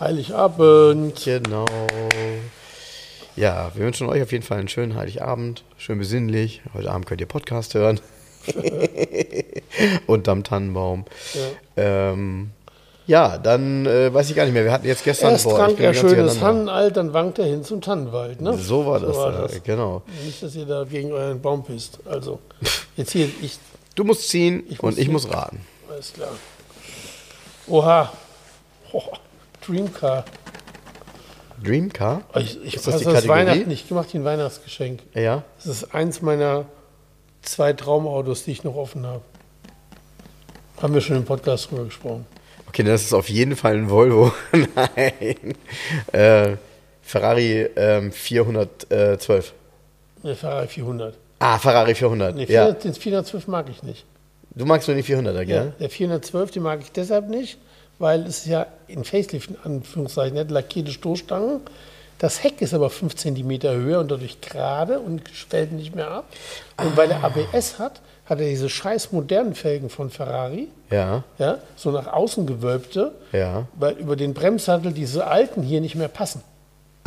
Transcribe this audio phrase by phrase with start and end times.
[0.00, 1.24] Heiligabend.
[1.24, 1.64] Genau.
[3.34, 5.64] Ja, wir wünschen euch auf jeden Fall einen schönen Heiligabend.
[5.76, 6.62] Schön besinnlich.
[6.72, 7.98] Heute Abend könnt ihr Podcast hören.
[10.06, 11.04] Unterm Tannenbaum.
[11.34, 12.50] Ja, ähm,
[13.08, 14.62] ja dann äh, weiß ich gar nicht mehr.
[14.62, 17.80] Wir hatten jetzt gestern Erst boah, trank er schönes Tannenalt, dann wankt er hin zum
[17.80, 18.40] Tannenwald.
[18.40, 18.56] Ne?
[18.56, 19.62] So war das, so war das.
[19.64, 20.02] genau.
[20.24, 21.98] Nicht, dass ihr da gegen euren Baum pisst.
[22.06, 22.38] Also,
[22.96, 23.58] jetzt hier, ich.
[23.96, 25.60] Du musst ziehen ich und ich muss raten.
[25.90, 26.30] Alles klar.
[27.66, 28.12] Oha.
[29.68, 30.24] Oh, Dreamcar.
[31.62, 32.22] Dreamcar?
[32.36, 33.70] Ich, ich ist das, das Weihnachten.
[33.70, 35.00] Ich mache dir ein Weihnachtsgeschenk.
[35.14, 35.42] Ja.
[35.56, 36.66] Das ist eins meiner
[37.42, 39.22] zwei Traumautos, die ich noch offen habe.
[40.80, 42.26] Haben wir schon im Podcast drüber gesprochen.
[42.68, 44.32] Okay, das ist auf jeden Fall ein Volvo.
[44.52, 45.54] Nein.
[46.12, 46.56] Äh,
[47.02, 49.54] Ferrari ähm, 412.
[50.22, 51.16] Ne, Ferrari 400.
[51.40, 52.36] Ah, Ferrari 400.
[52.36, 52.90] Nee, 400, ja.
[52.90, 54.04] den 412 mag ich nicht.
[54.54, 55.66] Du magst nur den 400er, gell?
[55.66, 57.58] Ja, der 412, den mag ich deshalb nicht,
[57.98, 61.60] weil es ja in Facelift, in Anführungszeichen, hat lackierte Stoßstangen.
[62.18, 66.24] Das Heck ist aber 5 cm höher und dadurch gerade und fällt nicht mehr ab.
[66.76, 66.96] Und ah.
[66.96, 70.68] weil er ABS hat, hat er diese scheiß modernen Felgen von Ferrari.
[70.90, 71.22] Ja.
[71.38, 73.12] Ja, so nach außen gewölbte.
[73.32, 73.66] Ja.
[73.74, 76.42] Weil über den Bremssattel diese alten hier nicht mehr passen.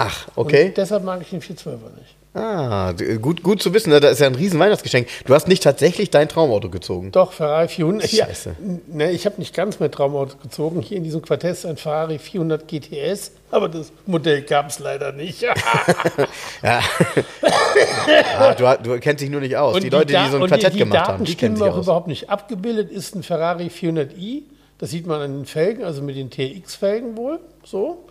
[0.00, 0.66] Ach, okay.
[0.66, 2.16] Und deshalb mag ich den 412er nicht.
[2.32, 3.98] Ah, gut, gut zu wissen, ne?
[3.98, 5.08] das ist ja ein riesen Weihnachtsgeschenk.
[5.24, 7.10] Du hast nicht tatsächlich dein Traumauto gezogen.
[7.10, 8.08] Doch, Ferrari 400.
[8.08, 8.50] Scheiße.
[8.50, 10.80] Ja, ne, ich habe nicht ganz mein Traumauto gezogen.
[10.80, 15.10] Hier in diesem Quartett ist ein Ferrari 400 GTS, aber das Modell gab es leider
[15.10, 15.42] nicht.
[16.62, 16.80] ja.
[18.38, 19.74] ah, du, du, kennst dich nur nicht aus.
[19.74, 21.78] Die, die Leute, die so ein Quartett die, die gemacht haben, die kennen sich auch
[21.78, 21.86] aus.
[21.86, 22.92] überhaupt nicht abgebildet.
[22.92, 24.42] Ist ein Ferrari 400i.
[24.78, 27.40] Das sieht man an den Felgen, also mit den TX-Felgen wohl.
[27.64, 28.04] So.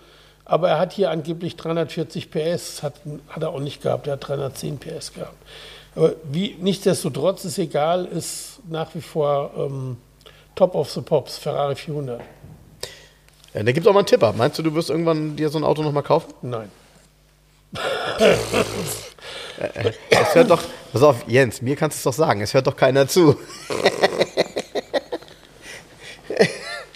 [0.50, 2.96] Aber er hat hier angeblich 340 PS, hat,
[3.28, 5.38] hat er auch nicht gehabt, er hat 310 PS gehabt.
[5.96, 9.98] Aber wie, nichtsdestotrotz ist egal, ist nach wie vor ähm,
[10.56, 12.20] Top of the Pops, Ferrari 400.
[13.54, 14.34] Ja, da gibt es auch mal einen Tipp ab.
[14.38, 16.34] Meinst du, du wirst irgendwann dir so ein Auto nochmal kaufen?
[16.42, 16.72] Nein.
[20.10, 22.76] es hört doch, pass auf, Jens, mir kannst du es doch sagen, es hört doch
[22.76, 23.38] keiner zu.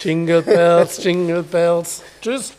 [0.00, 2.02] Jingle Bells, Jingle Bells.
[2.20, 2.54] Tschüss.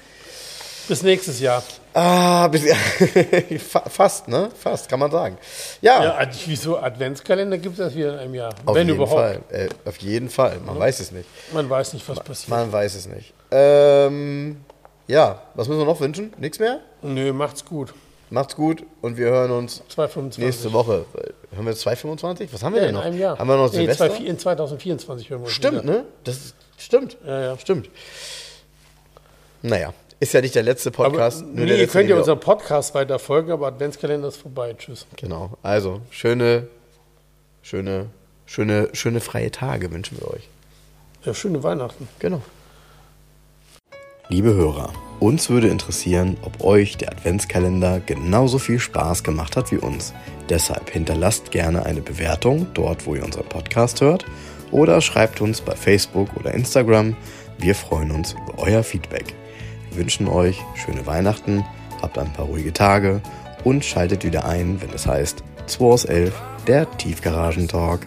[0.88, 1.64] Bis nächstes Jahr.
[1.94, 2.64] Ah, bis,
[3.90, 4.50] fast, ne?
[4.58, 5.38] Fast, kann man sagen.
[5.82, 6.04] Ja.
[6.04, 8.54] ja wieso Adventskalender gibt es erst wieder in einem Jahr?
[8.66, 9.20] Auf Wenn jeden überhaupt.
[9.20, 9.42] Fall.
[9.50, 10.60] Äh, auf jeden Fall.
[10.60, 10.82] Man ja.
[10.82, 11.28] weiß es nicht.
[11.54, 12.50] Man weiß nicht, was passiert.
[12.50, 13.34] Man weiß es nicht.
[13.52, 14.58] Ähm,
[15.08, 16.34] ja, was müssen wir noch wünschen?
[16.38, 16.80] Nichts mehr?
[17.02, 17.94] Nö, macht's gut.
[18.30, 20.44] Macht's gut und wir hören uns 225.
[20.44, 21.06] nächste Woche.
[21.52, 22.52] Hören wir 225?
[22.54, 23.02] Was haben wir ja, denn noch?
[23.02, 23.38] In einem Jahr.
[23.38, 24.18] Haben wir noch nee, Silvester?
[24.18, 25.94] In 2024 hören wir uns Stimmt, wieder.
[25.94, 26.06] ne?
[26.24, 27.18] Das stimmt.
[27.26, 27.58] Ja, ja.
[27.58, 27.90] Stimmt.
[29.62, 31.44] Naja, ist ja nicht der letzte Podcast.
[31.44, 34.74] Aber, nee, ihr könnt ja unseren Podcast weiter folgen, aber Adventskalender ist vorbei.
[34.78, 35.06] Tschüss.
[35.18, 35.58] Genau.
[35.62, 36.68] Also, schöne,
[37.62, 38.08] schöne,
[38.46, 40.48] schöne, schöne freie Tage wünschen wir euch.
[41.26, 42.08] Ja, schöne Weihnachten.
[42.20, 42.42] Genau.
[44.30, 49.78] Liebe Hörer, uns würde interessieren, ob euch der Adventskalender genauso viel Spaß gemacht hat wie
[49.78, 50.14] uns.
[50.50, 54.26] Deshalb hinterlasst gerne eine Bewertung dort, wo ihr unseren Podcast hört
[54.72, 57.16] oder schreibt uns bei Facebook oder Instagram.
[57.60, 59.36] Wir freuen uns über euer Feedback
[59.96, 61.66] wünschen euch schöne Weihnachten,
[62.02, 63.22] habt ein paar ruhige Tage
[63.64, 66.34] und schaltet wieder ein, wenn es heißt 2 aus 11,
[66.68, 68.06] der Tiefgaragentalk.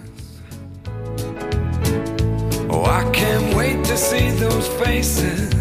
[2.69, 5.58] Oh, I can't wait to see those faces.